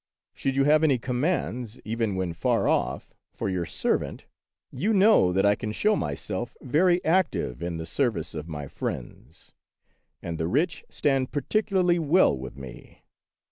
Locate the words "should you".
0.33-0.63